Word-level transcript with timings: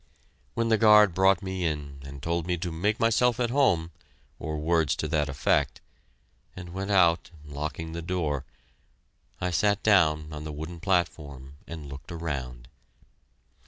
When 0.55 0.69
the 0.69 0.79
guard 0.79 1.13
brought 1.13 1.43
me 1.43 1.63
in 1.63 1.99
and 2.01 2.23
told 2.23 2.47
me 2.47 2.57
to 2.57 2.71
"make 2.71 2.99
myself 2.99 3.39
at 3.39 3.51
home" 3.51 3.91
or 4.39 4.57
words 4.57 4.95
to 4.95 5.07
that 5.09 5.29
effect, 5.29 5.79
and 6.55 6.73
went 6.73 6.89
out, 6.89 7.29
locking 7.45 7.91
the 7.91 8.01
door, 8.01 8.43
I 9.39 9.51
sat 9.51 9.83
down 9.83 10.33
on 10.33 10.43
the 10.43 10.51
wooden 10.51 10.79
platform, 10.79 11.57
and 11.67 11.85
looked 11.87 12.11
around. 12.11 12.67